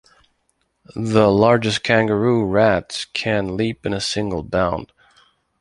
The 0.95 1.27
largest 1.29 1.83
kangaroo 1.83 2.43
rats 2.43 3.05
can 3.05 3.55
leap 3.55 3.85
in 3.85 3.93
a 3.93 4.01
single 4.01 4.41
bound. 4.41 4.91